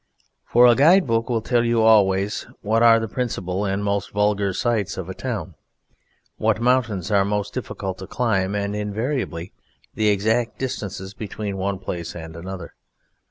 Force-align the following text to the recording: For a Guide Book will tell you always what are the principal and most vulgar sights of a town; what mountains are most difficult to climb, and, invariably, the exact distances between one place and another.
For 0.45 0.65
a 0.65 0.73
Guide 0.73 1.05
Book 1.05 1.29
will 1.29 1.43
tell 1.43 1.63
you 1.63 1.83
always 1.83 2.47
what 2.61 2.81
are 2.81 2.99
the 2.99 3.07
principal 3.07 3.65
and 3.65 3.83
most 3.83 4.09
vulgar 4.09 4.51
sights 4.51 4.97
of 4.97 5.09
a 5.09 5.13
town; 5.13 5.53
what 6.37 6.59
mountains 6.59 7.11
are 7.11 7.23
most 7.23 7.53
difficult 7.53 7.99
to 7.99 8.07
climb, 8.07 8.55
and, 8.55 8.75
invariably, 8.75 9.53
the 9.93 10.07
exact 10.09 10.57
distances 10.57 11.13
between 11.13 11.55
one 11.55 11.77
place 11.77 12.15
and 12.15 12.35
another. 12.35 12.73